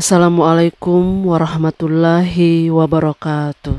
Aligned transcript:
Assalamualaikum 0.00 1.28
warahmatullahi 1.28 2.72
wabarakatuh. 2.72 3.76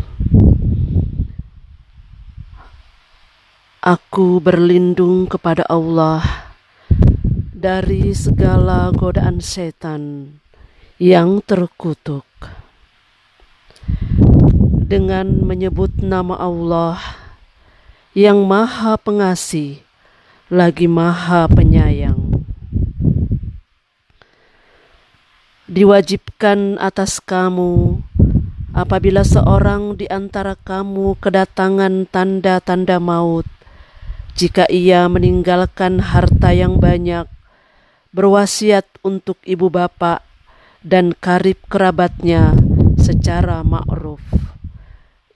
Aku 3.82 4.38
berlindung 4.38 5.26
kepada 5.26 5.66
Allah 5.66 6.22
dari 7.50 8.14
segala 8.14 8.94
godaan 8.94 9.42
setan 9.42 10.38
yang 11.02 11.42
terkutuk. 11.42 12.30
Dengan 14.78 15.42
menyebut 15.42 16.06
nama 16.06 16.38
Allah 16.38 17.02
yang 18.14 18.46
Maha 18.46 18.94
Pengasih 19.02 19.82
lagi 20.54 20.86
Maha 20.86 21.50
Penyayang. 21.50 21.91
Diwajibkan 25.72 26.76
atas 26.84 27.24
kamu 27.24 28.04
apabila 28.76 29.24
seorang 29.24 29.96
di 29.96 30.04
antara 30.12 30.60
kamu 30.60 31.16
kedatangan 31.24 32.12
tanda-tanda 32.12 33.00
maut, 33.00 33.48
jika 34.36 34.68
ia 34.68 35.08
meninggalkan 35.08 36.04
harta 36.04 36.52
yang 36.52 36.76
banyak, 36.76 37.24
berwasiat 38.12 38.84
untuk 39.00 39.40
ibu 39.48 39.72
bapak 39.72 40.20
dan 40.84 41.16
karib 41.16 41.64
kerabatnya 41.72 42.52
secara 43.00 43.64
ma'ruf. 43.64 44.20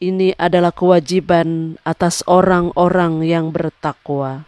Ini 0.04 0.36
adalah 0.36 0.76
kewajiban 0.76 1.80
atas 1.88 2.28
orang-orang 2.28 3.24
yang 3.24 3.56
bertakwa. 3.56 4.44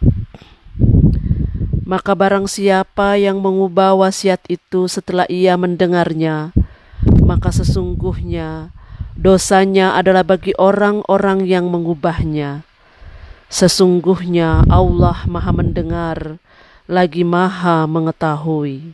Maka 1.88 2.12
barang 2.12 2.44
siapa 2.52 3.16
yang 3.16 3.40
mengubah 3.40 3.96
wasiat 3.96 4.44
itu 4.52 4.92
setelah 4.92 5.24
ia 5.32 5.56
mendengarnya, 5.56 6.52
maka 7.24 7.48
sesungguhnya 7.48 8.76
dosanya 9.16 9.96
adalah 9.96 10.20
bagi 10.20 10.52
orang-orang 10.60 11.48
yang 11.48 11.72
mengubahnya. 11.72 12.60
Sesungguhnya 13.48 14.68
Allah 14.68 15.24
Maha 15.24 15.52
Mendengar 15.56 16.36
lagi 16.84 17.24
Maha 17.24 17.88
Mengetahui. 17.88 18.92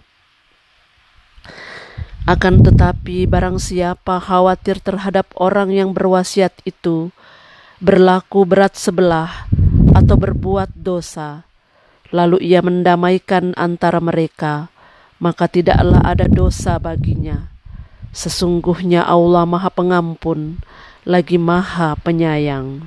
Akan 2.31 2.63
tetapi 2.63 3.27
barang 3.27 3.59
siapa 3.59 4.23
khawatir 4.23 4.79
terhadap 4.79 5.35
orang 5.35 5.75
yang 5.75 5.91
berwasiat 5.91 6.55
itu 6.63 7.11
berlaku 7.83 8.47
berat 8.47 8.79
sebelah 8.79 9.51
atau 9.93 10.15
berbuat 10.15 10.73
dosa, 10.79 11.43
lalu 12.15 12.39
ia 12.47 12.63
mendamaikan 12.63 13.59
antara 13.59 13.99
mereka, 13.99 14.71
maka 15.19 15.51
tidaklah 15.51 15.99
ada 16.07 16.31
dosa 16.31 16.79
baginya. 16.79 17.51
Sesungguhnya 18.15 19.03
Allah 19.03 19.43
Maha 19.43 19.67
Pengampun, 19.75 20.63
lagi 21.03 21.43
Maha 21.43 21.99
Penyayang. 21.99 22.87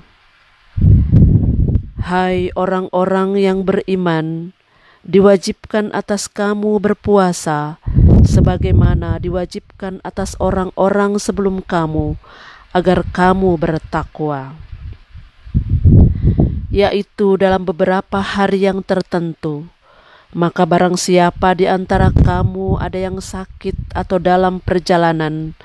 Hai 2.08 2.56
orang-orang 2.56 3.36
yang 3.36 3.68
beriman, 3.68 4.56
diwajibkan 5.04 5.92
atas 5.92 6.32
kamu 6.32 6.80
berpuasa, 6.80 7.84
sebagaimana 8.24 9.20
diwajibkan 9.20 10.00
atas 10.08 10.40
orang-orang 10.40 11.20
sebelum 11.20 11.60
kamu, 11.60 12.16
agar 12.72 13.04
kamu 13.12 13.60
bertakwa 13.60 14.56
yaitu 16.78 17.42
dalam 17.42 17.66
beberapa 17.66 18.22
hari 18.22 18.70
yang 18.70 18.86
tertentu. 18.86 19.66
Maka 20.38 20.70
barang 20.70 20.94
siapa 20.94 21.58
di 21.58 21.66
antara 21.66 22.14
kamu 22.14 22.78
ada 22.78 23.02
yang 23.02 23.18
sakit 23.18 23.98
atau 23.98 24.22
dalam 24.22 24.62
perjalanan, 24.62 25.58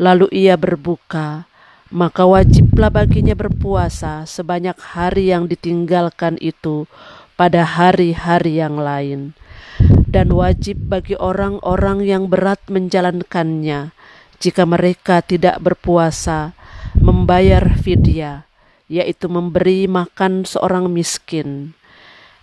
lalu 0.00 0.32
ia 0.32 0.56
berbuka, 0.56 1.44
maka 1.92 2.24
wajiblah 2.24 2.88
baginya 2.88 3.36
berpuasa 3.36 4.24
sebanyak 4.24 4.80
hari 4.80 5.28
yang 5.28 5.44
ditinggalkan 5.44 6.40
itu 6.40 6.88
pada 7.36 7.68
hari-hari 7.68 8.56
yang 8.56 8.80
lain. 8.80 9.36
Dan 10.08 10.32
wajib 10.32 10.88
bagi 10.88 11.12
orang-orang 11.18 12.00
yang 12.00 12.32
berat 12.32 12.64
menjalankannya, 12.72 13.92
jika 14.40 14.64
mereka 14.64 15.20
tidak 15.20 15.60
berpuasa, 15.60 16.56
membayar 16.96 17.76
fidyah 17.76 18.46
yaitu 18.86 19.30
memberi 19.30 19.86
makan 19.86 20.46
seorang 20.46 20.90
miskin. 20.90 21.74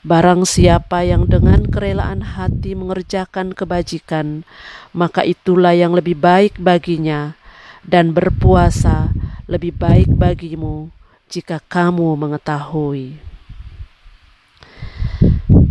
Barang 0.04 0.44
siapa 0.44 1.08
yang 1.08 1.32
dengan 1.32 1.64
kerelaan 1.64 2.24
hati 2.36 2.76
mengerjakan 2.76 3.56
kebajikan, 3.56 4.44
maka 4.92 5.24
itulah 5.24 5.72
yang 5.72 5.96
lebih 5.96 6.20
baik 6.20 6.60
baginya, 6.60 7.40
dan 7.88 8.12
berpuasa 8.12 9.16
lebih 9.48 9.76
baik 9.76 10.12
bagimu 10.12 10.92
jika 11.32 11.64
kamu 11.72 12.20
mengetahui. 12.20 13.18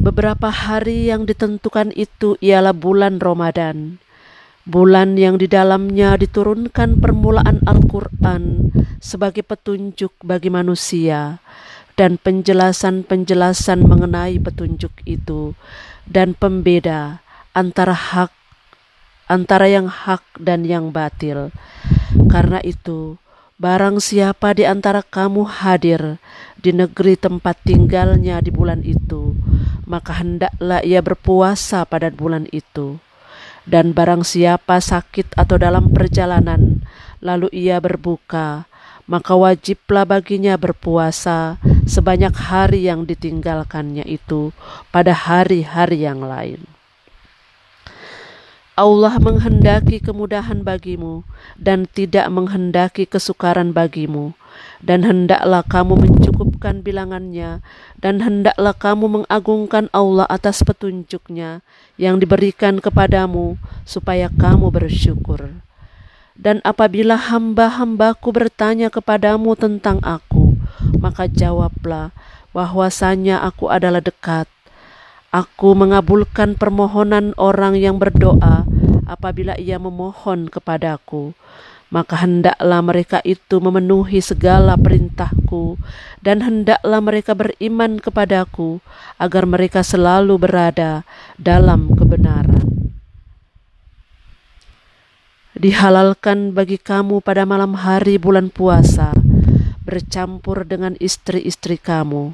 Beberapa 0.03 0.51
hari 0.51 1.13
yang 1.13 1.29
ditentukan 1.29 1.95
itu 1.95 2.35
ialah 2.43 2.75
bulan 2.75 3.23
Ramadan 3.23 4.02
bulan 4.63 5.19
yang 5.19 5.43
di 5.43 5.51
dalamnya 5.51 6.15
diturunkan 6.15 7.03
permulaan 7.03 7.59
Al-Quran 7.67 8.71
sebagai 9.03 9.43
petunjuk 9.43 10.15
bagi 10.23 10.55
manusia 10.55 11.43
dan 11.99 12.17
penjelasan-penjelasan 12.23 13.83
mengenai 13.83 14.39
petunjuk 14.39 14.95
itu 15.03 15.59
dan 16.07 16.39
pembeda 16.39 17.21
antara 17.53 17.93
hak 17.93 18.31
antara 19.27 19.67
yang 19.67 19.89
hak 19.89 20.23
dan 20.39 20.63
yang 20.63 20.95
batil. 20.95 21.51
Karena 22.29 22.61
itu, 22.61 23.17
barang 23.57 23.99
siapa 23.99 24.53
di 24.53 24.69
antara 24.69 25.01
kamu 25.01 25.49
hadir 25.49 26.21
di 26.61 26.71
negeri 26.71 27.17
tempat 27.17 27.57
tinggalnya 27.65 28.45
di 28.45 28.53
bulan 28.53 28.85
itu, 28.85 29.33
maka 29.89 30.21
hendaklah 30.21 30.85
ia 30.85 31.01
berpuasa 31.01 31.89
pada 31.89 32.13
bulan 32.13 32.45
itu 32.53 33.01
dan 33.69 33.95
barang 33.95 34.27
siapa 34.27 34.83
sakit 34.83 35.39
atau 35.39 35.57
dalam 35.59 35.91
perjalanan, 35.95 36.83
lalu 37.23 37.47
ia 37.55 37.79
berbuka, 37.79 38.67
maka 39.07 39.35
wajiblah 39.35 40.07
baginya 40.07 40.55
berpuasa 40.59 41.59
sebanyak 41.87 42.35
hari 42.35 42.87
yang 42.87 43.07
ditinggalkannya 43.07 44.07
itu 44.07 44.55
pada 44.95 45.15
hari-hari 45.15 46.07
yang 46.07 46.23
lain. 46.23 46.63
Allah 48.73 49.21
menghendaki 49.21 50.01
kemudahan 50.01 50.65
bagimu 50.65 51.29
dan 51.61 51.85
tidak 51.85 52.25
menghendaki 52.33 53.05
kesukaran 53.05 53.77
bagimu 53.77 54.33
dan 54.83 55.07
hendaklah 55.07 55.63
kamu 55.63 55.95
mencukupkan 55.99 56.83
bilangannya 56.83 57.63
dan 57.99 58.21
hendaklah 58.23 58.75
kamu 58.75 59.23
mengagungkan 59.23 59.87
Allah 59.95 60.27
atas 60.27 60.63
petunjuknya 60.67 61.63
yang 61.99 62.19
diberikan 62.19 62.83
kepadamu 62.83 63.61
supaya 63.87 64.31
kamu 64.33 64.75
bersyukur. 64.75 65.63
Dan 66.33 66.65
apabila 66.65 67.15
hamba-hambaku 67.15 68.33
bertanya 68.33 68.89
kepadamu 68.89 69.53
tentang 69.55 70.01
aku, 70.01 70.57
maka 70.99 71.29
jawablah 71.29 72.11
bahwasanya 72.57 73.45
aku 73.45 73.69
adalah 73.69 74.01
dekat 74.01 74.49
Aku 75.33 75.73
mengabulkan 75.73 76.61
permohonan 76.61 77.33
orang 77.41 77.81
yang 77.81 77.97
berdoa 77.97 78.69
apabila 79.09 79.57
ia 79.57 79.81
memohon 79.81 80.53
kepadaku. 80.53 81.33
Maka 81.93 82.25
hendaklah 82.25 82.81
mereka 82.81 83.21
itu 83.21 83.61
memenuhi 83.61 84.25
segala 84.25 84.81
perintahku, 84.81 85.77
dan 86.25 86.41
hendaklah 86.41 87.05
mereka 87.05 87.37
beriman 87.37 88.01
kepadaku, 88.01 88.81
agar 89.21 89.45
mereka 89.45 89.85
selalu 89.85 90.41
berada 90.41 91.05
dalam 91.37 91.93
kebenaran. 91.93 92.65
Dihalalkan 95.53 96.57
bagi 96.57 96.81
kamu 96.81 97.21
pada 97.21 97.45
malam 97.45 97.77
hari 97.77 98.17
bulan 98.17 98.49
puasa, 98.49 99.13
bercampur 99.85 100.65
dengan 100.65 100.97
istri-istri 100.97 101.77
kamu. 101.77 102.33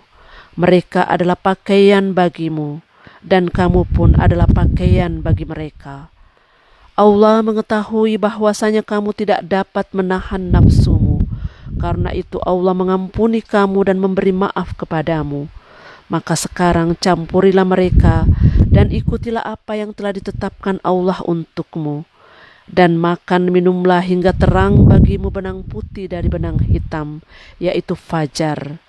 Mereka 0.55 1.03
adalah 1.03 1.35
pakaian 1.35 2.15
bagimu 2.15 2.79
dan 3.23 3.50
kamu 3.50 3.91
pun 3.91 4.15
adalah 4.15 4.47
pakaian 4.47 5.19
bagi 5.23 5.43
mereka. 5.43 6.15
Allah 6.99 7.47
mengetahui 7.47 8.19
bahwasanya 8.19 8.83
kamu 8.83 9.15
tidak 9.15 9.47
dapat 9.47 9.87
menahan 9.95 10.50
nafsumu. 10.50 11.23
Karena 11.79 12.11
itu 12.11 12.43
Allah 12.43 12.75
mengampuni 12.75 13.39
kamu 13.39 13.87
dan 13.87 14.03
memberi 14.03 14.35
maaf 14.35 14.75
kepadamu. 14.75 15.47
Maka 16.11 16.35
sekarang 16.35 16.99
campurilah 16.99 17.62
mereka 17.62 18.27
dan 18.67 18.91
ikutilah 18.91 19.47
apa 19.47 19.79
yang 19.79 19.95
telah 19.95 20.11
ditetapkan 20.11 20.83
Allah 20.83 21.23
untukmu. 21.23 22.03
Dan 22.67 22.99
makan 22.99 23.55
minumlah 23.55 24.03
hingga 24.03 24.35
terang 24.35 24.91
bagimu 24.91 25.31
benang 25.31 25.62
putih 25.62 26.11
dari 26.11 26.27
benang 26.27 26.59
hitam, 26.67 27.23
yaitu 27.62 27.94
fajar. 27.94 28.83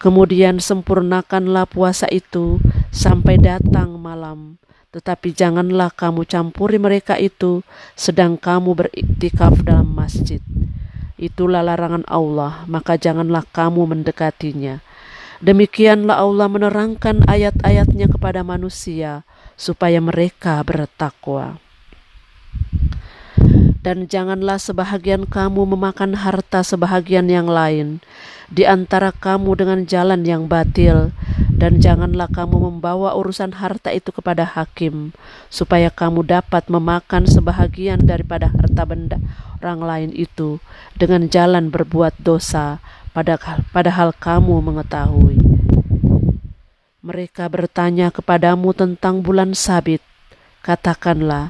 Kemudian 0.00 0.64
sempurnakanlah 0.64 1.68
puasa 1.68 2.08
itu 2.08 2.56
sampai 2.88 3.36
datang 3.36 4.00
malam, 4.00 4.56
Tetapi 4.90 5.30
janganlah 5.30 5.94
kamu 5.94 6.26
campuri 6.26 6.74
mereka 6.82 7.14
itu 7.14 7.62
sedang 7.94 8.34
kamu 8.34 8.74
beriktikaf 8.74 9.62
dalam 9.62 9.86
masjid. 9.86 10.42
Itulah 11.14 11.62
larangan 11.62 12.02
Allah, 12.10 12.66
maka 12.66 12.98
janganlah 12.98 13.46
kamu 13.54 13.86
mendekatinya. 13.86 14.82
Demikianlah 15.38 16.18
Allah 16.18 16.50
menerangkan 16.50 17.22
ayat-ayatnya 17.30 18.10
kepada 18.10 18.42
manusia 18.42 19.22
supaya 19.54 20.02
mereka 20.02 20.58
bertakwa. 20.66 21.62
Dan 23.80 24.04
janganlah 24.12 24.60
sebahagian 24.60 25.24
kamu 25.24 25.64
memakan 25.72 26.12
harta 26.12 26.60
sebahagian 26.60 27.32
yang 27.32 27.48
lain. 27.48 28.04
Di 28.52 28.68
antara 28.68 29.08
kamu 29.08 29.56
dengan 29.56 29.80
jalan 29.88 30.20
yang 30.26 30.52
batil, 30.52 31.16
dan 31.48 31.80
janganlah 31.80 32.28
kamu 32.28 32.60
membawa 32.60 33.16
urusan 33.16 33.56
harta 33.56 33.88
itu 33.88 34.12
kepada 34.12 34.44
hakim, 34.44 35.16
supaya 35.48 35.88
kamu 35.88 36.28
dapat 36.28 36.68
memakan 36.68 37.24
sebahagian 37.24 38.04
daripada 38.04 38.52
harta 38.52 38.84
benda 38.84 39.16
orang 39.60 39.80
lain 39.80 40.10
itu. 40.12 40.60
Dengan 40.96 41.28
jalan 41.32 41.72
berbuat 41.72 42.20
dosa, 42.20 42.84
padahal, 43.16 43.64
padahal 43.72 44.12
kamu 44.16 44.60
mengetahui. 44.60 45.36
Mereka 47.00 47.48
bertanya 47.48 48.12
kepadamu 48.12 48.76
tentang 48.76 49.24
bulan 49.24 49.56
sabit. 49.56 50.04
Katakanlah, 50.60 51.48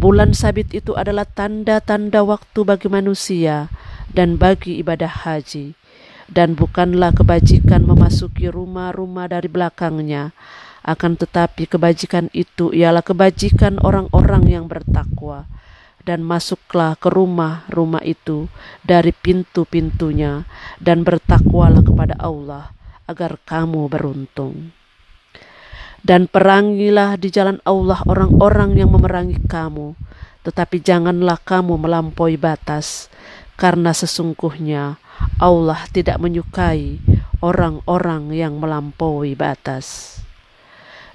Bulan 0.00 0.32
sabit 0.32 0.72
itu 0.72 0.96
adalah 0.96 1.28
tanda-tanda 1.28 2.24
waktu 2.24 2.64
bagi 2.64 2.88
manusia 2.88 3.68
dan 4.08 4.40
bagi 4.40 4.80
ibadah 4.80 5.28
haji. 5.28 5.76
Dan 6.24 6.56
bukanlah 6.56 7.12
kebajikan 7.12 7.84
memasuki 7.84 8.48
rumah-rumah 8.48 9.28
dari 9.28 9.52
belakangnya, 9.52 10.32
akan 10.88 11.20
tetapi 11.20 11.68
kebajikan 11.68 12.32
itu 12.32 12.72
ialah 12.72 13.04
kebajikan 13.04 13.76
orang-orang 13.84 14.48
yang 14.48 14.64
bertakwa. 14.72 15.44
Dan 16.00 16.24
masuklah 16.24 16.96
ke 16.96 17.12
rumah-rumah 17.12 18.00
itu 18.00 18.48
dari 18.80 19.12
pintu-pintunya, 19.12 20.48
dan 20.80 21.04
bertakwalah 21.04 21.84
kepada 21.84 22.16
Allah 22.16 22.72
agar 23.04 23.36
kamu 23.44 23.92
beruntung 23.92 24.79
dan 26.00 26.26
perangilah 26.26 27.20
di 27.20 27.28
jalan 27.28 27.60
Allah 27.68 28.00
orang-orang 28.08 28.80
yang 28.80 28.90
memerangi 28.92 29.36
kamu, 29.44 29.92
tetapi 30.46 30.80
janganlah 30.80 31.36
kamu 31.40 31.76
melampaui 31.76 32.40
batas, 32.40 33.12
karena 33.60 33.92
sesungguhnya 33.92 34.96
Allah 35.36 35.84
tidak 35.92 36.16
menyukai 36.16 36.96
orang-orang 37.44 38.32
yang 38.32 38.56
melampaui 38.56 39.36
batas. 39.36 40.16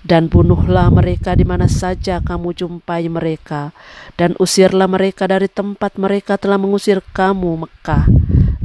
Dan 0.06 0.30
bunuhlah 0.30 0.94
mereka 0.94 1.34
di 1.34 1.42
mana 1.42 1.66
saja 1.66 2.22
kamu 2.22 2.54
jumpai 2.54 3.10
mereka, 3.10 3.74
dan 4.14 4.38
usirlah 4.38 4.86
mereka 4.86 5.26
dari 5.26 5.50
tempat 5.50 5.98
mereka 5.98 6.38
telah 6.38 6.62
mengusir 6.62 7.02
kamu, 7.10 7.66
Mekah. 7.66 8.06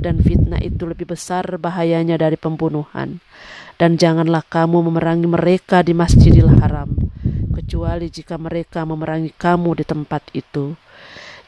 Dan 0.01 0.25
fitnah 0.25 0.65
itu 0.65 0.89
lebih 0.89 1.13
besar 1.13 1.45
bahayanya 1.61 2.17
dari 2.17 2.41
pembunuhan 2.41 3.21
dan 3.81 3.97
janganlah 3.97 4.45
kamu 4.45 4.93
memerangi 4.93 5.25
mereka 5.25 5.81
di 5.81 5.97
Masjidil 5.97 6.53
Haram, 6.61 6.93
kecuali 7.57 8.13
jika 8.13 8.37
mereka 8.37 8.85
memerangi 8.85 9.33
kamu 9.33 9.81
di 9.81 9.85
tempat 9.89 10.21
itu. 10.37 10.77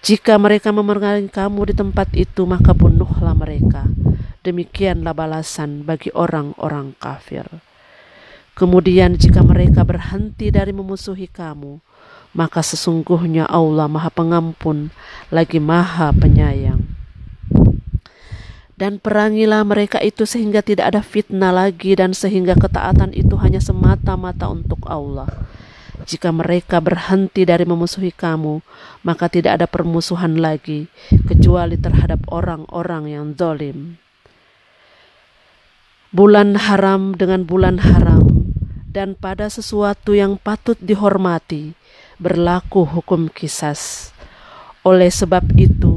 Jika 0.00 0.40
mereka 0.40 0.72
memerangi 0.72 1.28
kamu 1.28 1.60
di 1.68 1.74
tempat 1.76 2.08
itu, 2.16 2.48
maka 2.48 2.72
bunuhlah 2.72 3.36
mereka. 3.36 3.84
Demikianlah 4.40 5.12
balasan 5.12 5.84
bagi 5.84 6.08
orang-orang 6.16 6.96
kafir. 6.96 7.44
Kemudian 8.56 9.20
jika 9.20 9.44
mereka 9.44 9.84
berhenti 9.84 10.48
dari 10.48 10.72
memusuhi 10.72 11.28
kamu, 11.28 11.84
maka 12.32 12.64
sesungguhnya 12.64 13.44
Allah 13.44 13.92
Maha 13.92 14.08
Pengampun 14.08 14.88
lagi 15.28 15.60
Maha 15.60 16.10
Penyayang 16.16 17.01
dan 18.76 18.98
perangilah 18.98 19.62
mereka 19.62 20.00
itu 20.00 20.24
sehingga 20.24 20.64
tidak 20.64 20.94
ada 20.94 21.02
fitnah 21.04 21.52
lagi 21.52 21.92
dan 21.94 22.16
sehingga 22.16 22.56
ketaatan 22.56 23.12
itu 23.12 23.36
hanya 23.38 23.60
semata-mata 23.60 24.48
untuk 24.48 24.80
Allah. 24.88 25.28
Jika 26.02 26.34
mereka 26.34 26.82
berhenti 26.82 27.46
dari 27.46 27.62
memusuhi 27.62 28.10
kamu, 28.10 28.58
maka 29.06 29.30
tidak 29.30 29.62
ada 29.62 29.66
permusuhan 29.70 30.34
lagi 30.40 30.90
kecuali 31.30 31.78
terhadap 31.78 32.26
orang-orang 32.32 33.12
yang 33.12 33.26
zalim. 33.38 34.00
Bulan 36.10 36.58
haram 36.58 37.14
dengan 37.14 37.46
bulan 37.46 37.80
haram 37.80 38.26
dan 38.92 39.16
pada 39.16 39.48
sesuatu 39.48 40.12
yang 40.12 40.36
patut 40.36 40.76
dihormati 40.82 41.72
berlaku 42.20 42.84
hukum 42.84 43.30
kisas. 43.32 44.12
Oleh 44.82 45.08
sebab 45.08 45.46
itu, 45.54 45.91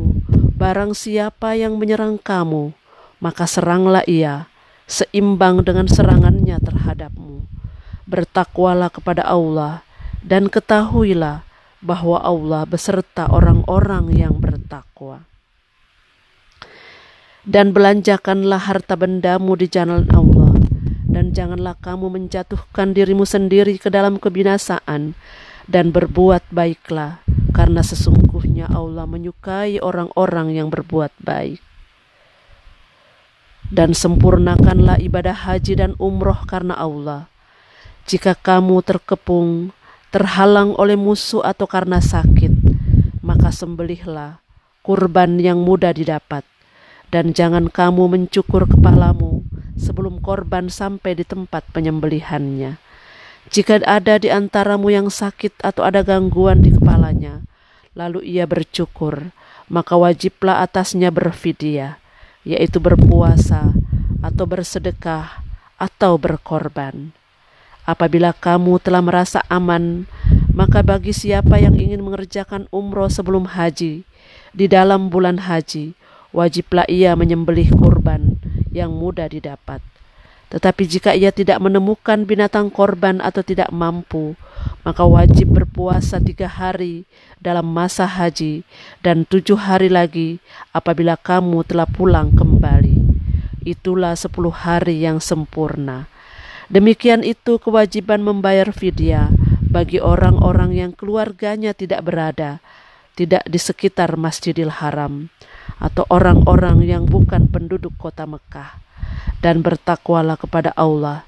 Barang 0.55 0.95
siapa 0.95 1.59
yang 1.59 1.75
menyerang 1.75 2.15
kamu, 2.15 2.71
maka 3.19 3.43
seranglah 3.43 4.07
ia 4.07 4.47
seimbang 4.87 5.67
dengan 5.67 5.83
serangannya 5.83 6.55
terhadapmu. 6.63 7.43
Bertakwalah 8.07 8.87
kepada 8.87 9.27
Allah 9.27 9.83
dan 10.23 10.47
ketahuilah 10.47 11.43
bahwa 11.83 12.23
Allah 12.23 12.63
beserta 12.63 13.27
orang-orang 13.27 14.15
yang 14.15 14.39
bertakwa. 14.39 15.27
Dan 17.43 17.75
belanjakanlah 17.75 18.63
harta 18.71 18.95
bendamu 18.95 19.59
di 19.59 19.67
jalan 19.67 20.07
Allah, 20.15 20.55
dan 21.03 21.35
janganlah 21.35 21.75
kamu 21.83 22.15
menjatuhkan 22.15 22.95
dirimu 22.95 23.27
sendiri 23.27 23.75
ke 23.75 23.91
dalam 23.91 24.17
kebinasaan, 24.23 25.19
dan 25.67 25.91
berbuat 25.91 26.47
baiklah 26.47 27.19
karena 27.51 27.83
sesungguhnya 27.85 28.24
Allah 28.63 29.03
menyukai 29.03 29.83
orang-orang 29.83 30.55
yang 30.55 30.71
berbuat 30.71 31.11
baik. 31.19 31.59
Dan 33.67 33.91
sempurnakanlah 33.91 35.03
ibadah 35.03 35.35
haji 35.35 35.75
dan 35.75 35.91
umroh 35.99 36.47
karena 36.47 36.79
Allah. 36.79 37.27
Jika 38.07 38.39
kamu 38.39 38.79
terkepung, 38.87 39.75
terhalang 40.15 40.71
oleh 40.79 40.95
musuh 40.95 41.43
atau 41.43 41.67
karena 41.67 41.99
sakit, 41.99 42.55
maka 43.19 43.51
sembelihlah 43.51 44.39
kurban 44.79 45.35
yang 45.43 45.59
mudah 45.59 45.91
didapat. 45.91 46.47
Dan 47.11 47.35
jangan 47.35 47.67
kamu 47.67 48.07
mencukur 48.07 48.63
kepalamu 48.63 49.43
sebelum 49.75 50.23
korban 50.23 50.71
sampai 50.71 51.19
di 51.19 51.27
tempat 51.27 51.67
penyembelihannya 51.75 52.79
jika 53.53 53.77
ada 53.85 54.17
di 54.17 54.33
antaramu 54.33 54.89
yang 54.89 55.13
sakit 55.13 55.61
atau 55.61 55.85
ada 55.85 56.01
gangguan 56.01 56.65
di 56.65 56.73
kepalanya, 56.73 57.44
lalu 57.95 58.21
ia 58.27 58.43
bercukur, 58.43 59.31
maka 59.71 59.95
wajiblah 59.95 60.61
atasnya 60.61 61.09
berfidyah, 61.09 61.97
yaitu 62.43 62.77
berpuasa 62.83 63.71
atau 64.19 64.45
bersedekah 64.45 65.41
atau 65.79 66.19
berkorban. 66.19 67.15
Apabila 67.87 68.35
kamu 68.35 68.83
telah 68.83 68.99
merasa 68.99 69.39
aman, 69.47 70.03
maka 70.51 70.83
bagi 70.83 71.15
siapa 71.15 71.55
yang 71.57 71.79
ingin 71.79 72.03
mengerjakan 72.03 72.67
umroh 72.69 73.07
sebelum 73.07 73.47
haji, 73.47 74.03
di 74.51 74.65
dalam 74.67 75.07
bulan 75.07 75.39
haji, 75.39 75.95
wajiblah 76.35 76.83
ia 76.91 77.15
menyembelih 77.15 77.71
kurban 77.71 78.35
yang 78.75 78.91
mudah 78.91 79.31
didapat 79.31 79.94
tetapi 80.45 80.85
jika 80.85 81.17
ia 81.17 81.33
tidak 81.33 81.57
menemukan 81.57 82.21
binatang 82.21 82.69
korban 82.69 83.17
atau 83.17 83.41
tidak 83.41 83.73
mampu, 83.73 84.37
maka 84.85 85.01
wajib 85.01 85.57
berpuasa 85.57 86.21
tiga 86.21 86.45
hari 86.45 87.09
dalam 87.41 87.65
masa 87.65 88.05
haji 88.05 88.61
dan 89.01 89.25
tujuh 89.25 89.57
hari 89.57 89.89
lagi 89.89 90.37
apabila 90.69 91.17
kamu 91.17 91.65
telah 91.65 91.89
pulang 91.89 92.29
kembali. 92.37 93.01
Itulah 93.65 94.13
sepuluh 94.13 94.53
hari 94.53 95.01
yang 95.01 95.17
sempurna. 95.17 96.05
Demikian 96.69 97.25
itu 97.25 97.57
kewajiban 97.57 98.21
membayar 98.21 98.69
fidyah 98.69 99.33
bagi 99.65 99.97
orang-orang 99.97 100.77
yang 100.77 100.91
keluarganya 100.93 101.73
tidak 101.73 102.05
berada, 102.05 102.61
tidak 103.17 103.41
di 103.49 103.57
sekitar 103.57 104.13
Masjidil 104.13 104.69
Haram, 104.69 105.33
atau 105.81 106.05
orang-orang 106.13 106.85
yang 106.85 107.09
bukan 107.09 107.49
penduduk 107.49 107.97
kota 107.97 108.29
Mekah 108.29 108.84
dan 109.39 109.61
bertakwalah 109.61 110.39
kepada 110.39 110.73
Allah 110.73 111.27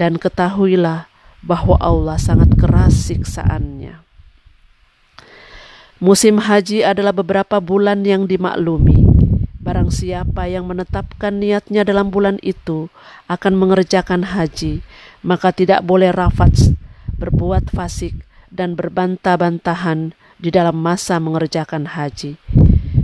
dan 0.00 0.18
ketahuilah 0.18 1.06
bahwa 1.42 1.76
Allah 1.78 2.16
sangat 2.18 2.54
keras 2.58 3.10
siksaannya. 3.10 4.02
Musim 6.02 6.42
haji 6.42 6.82
adalah 6.82 7.14
beberapa 7.14 7.62
bulan 7.62 8.02
yang 8.02 8.26
dimaklumi. 8.26 9.06
Barang 9.62 9.94
siapa 9.94 10.50
yang 10.50 10.66
menetapkan 10.66 11.38
niatnya 11.38 11.86
dalam 11.86 12.10
bulan 12.10 12.42
itu 12.42 12.90
akan 13.30 13.54
mengerjakan 13.54 14.26
haji, 14.26 14.82
maka 15.22 15.54
tidak 15.54 15.86
boleh 15.86 16.10
rafat, 16.10 16.74
berbuat 17.14 17.70
fasik, 17.70 18.26
dan 18.50 18.74
berbantah-bantahan 18.74 20.18
di 20.42 20.50
dalam 20.50 20.74
masa 20.74 21.22
mengerjakan 21.22 21.94
haji 21.94 22.34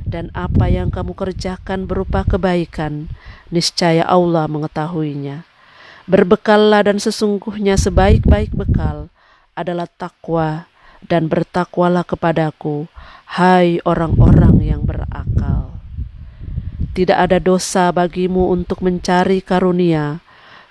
dan 0.08 0.32
apa 0.32 0.72
yang 0.72 0.88
kamu 0.88 1.12
kerjakan 1.12 1.84
berupa 1.84 2.24
kebaikan, 2.24 3.12
niscaya 3.52 4.08
Allah 4.08 4.48
mengetahuinya. 4.48 5.44
Berbekallah 6.08 6.88
dan 6.88 6.96
sesungguhnya 6.96 7.76
sebaik-baik 7.76 8.56
bekal 8.56 9.12
adalah 9.52 9.84
takwa 9.84 10.72
dan 11.04 11.28
bertakwalah 11.28 12.08
kepadaku, 12.08 12.88
hai 13.36 13.84
orang-orang 13.84 14.64
yang 14.64 14.82
berakal. 14.88 15.76
Tidak 16.96 17.14
ada 17.14 17.36
dosa 17.38 17.92
bagimu 17.92 18.50
untuk 18.50 18.80
mencari 18.80 19.44
karunia, 19.44 20.24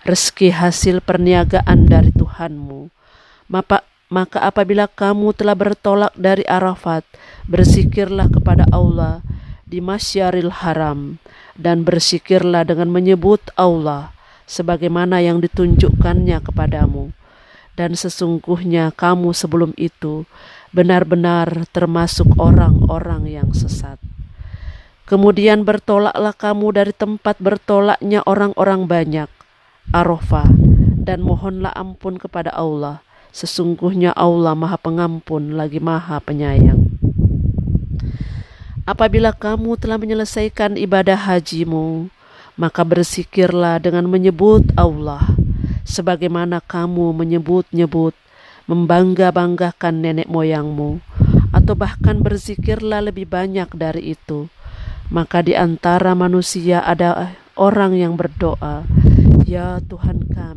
rezeki 0.04 0.52
hasil 0.58 1.06
perniagaan 1.06 1.86
dari 1.88 2.12
Tuhanmu. 2.12 2.90
Maka, 3.48 3.86
maka 4.08 4.40
apabila 4.40 4.88
kamu 4.88 5.36
telah 5.36 5.56
bertolak 5.56 6.14
dari 6.16 6.48
Arafat, 6.48 7.04
bersikirlah 7.48 8.32
kepada 8.32 8.64
Allah 8.72 9.20
di 9.68 9.84
Masyaril 9.84 10.64
Haram, 10.64 11.20
dan 11.60 11.84
bersikirlah 11.84 12.64
dengan 12.64 12.88
menyebut 12.88 13.44
Allah 13.60 14.16
sebagaimana 14.48 15.20
yang 15.20 15.44
ditunjukkannya 15.44 16.40
kepadamu. 16.40 17.12
Dan 17.78 17.94
sesungguhnya 17.94 18.90
kamu 18.96 19.38
sebelum 19.38 19.76
itu 19.78 20.26
benar-benar 20.74 21.70
termasuk 21.70 22.26
orang-orang 22.42 23.30
yang 23.30 23.50
sesat. 23.54 24.02
Kemudian 25.08 25.64
bertolaklah 25.64 26.36
kamu 26.36 26.68
dari 26.74 26.92
tempat 26.92 27.40
bertolaknya 27.40 28.26
orang-orang 28.28 28.90
banyak, 28.90 29.30
Arafah, 29.96 30.52
dan 31.00 31.24
mohonlah 31.24 31.72
ampun 31.72 32.20
kepada 32.20 32.52
Allah. 32.52 33.07
Sesungguhnya 33.32 34.12
Allah 34.16 34.58
Maha 34.58 34.76
Pengampun 34.76 35.56
lagi 35.56 35.80
Maha 35.80 36.20
Penyayang. 36.20 36.88
Apabila 38.88 39.36
kamu 39.36 39.76
telah 39.76 40.00
menyelesaikan 40.00 40.80
ibadah 40.80 41.20
hajimu, 41.20 42.08
maka 42.56 42.88
bersikirlah 42.88 43.84
dengan 43.84 44.08
menyebut 44.08 44.64
Allah, 44.80 45.24
sebagaimana 45.84 46.64
kamu 46.64 47.12
menyebut-nyebut, 47.12 48.16
membangga-banggakan 48.66 49.96
nenek 50.00 50.28
moyangmu, 50.32 51.04
atau 51.52 51.74
bahkan 51.76 52.24
berzikirlah 52.24 53.04
lebih 53.04 53.28
banyak 53.28 53.68
dari 53.76 54.16
itu 54.16 54.48
maka 55.08 55.40
di 55.40 55.56
antara 55.56 56.12
manusia 56.12 56.84
ada 56.84 57.40
orang 57.56 57.96
yang 57.96 58.20
berdoa, 58.20 58.84
"Ya 59.48 59.80
Tuhan 59.88 60.28
kami, 60.28 60.57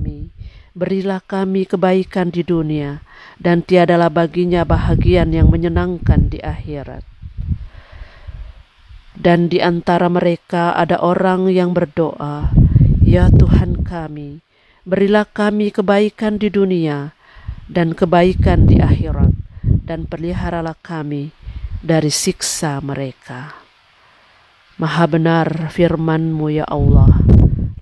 berilah 0.81 1.21
kami 1.21 1.69
kebaikan 1.69 2.33
di 2.33 2.41
dunia, 2.41 3.05
dan 3.37 3.61
tiadalah 3.61 4.09
baginya 4.09 4.65
bahagian 4.65 5.37
yang 5.37 5.53
menyenangkan 5.53 6.33
di 6.33 6.41
akhirat." 6.41 7.05
Dan 9.13 9.53
di 9.53 9.61
antara 9.61 10.09
mereka 10.09 10.73
ada 10.73 10.97
orang 11.05 11.53
yang 11.53 11.77
berdoa, 11.77 12.49
"Ya 13.05 13.29
Tuhan 13.29 13.85
kami, 13.85 14.41
berilah 14.89 15.29
kami 15.29 15.69
kebaikan 15.69 16.41
di 16.41 16.49
dunia 16.49 17.13
dan 17.69 17.93
kebaikan 17.93 18.65
di 18.65 18.81
akhirat, 18.81 19.37
dan 19.85 20.09
peliharalah 20.09 20.81
kami 20.81 21.37
dari 21.85 22.09
siksa 22.09 22.81
mereka." 22.81 23.61
Maha 24.81 25.05
benar 25.05 25.69
firman-Mu 25.69 26.49
ya 26.49 26.65
Allah, 26.65 27.13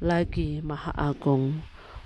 lagi 0.03 0.59
Maha 0.59 0.91
Agung. 0.99 1.78